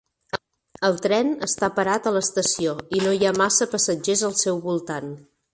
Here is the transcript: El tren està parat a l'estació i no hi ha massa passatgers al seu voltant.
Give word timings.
El 0.87 0.95
tren 1.05 1.29
està 1.49 1.69
parat 1.75 2.09
a 2.09 2.15
l'estació 2.17 2.73
i 3.01 3.05
no 3.05 3.15
hi 3.21 3.29
ha 3.33 3.37
massa 3.45 3.71
passatgers 3.75 4.29
al 4.31 4.39
seu 4.45 4.67
voltant. 4.69 5.17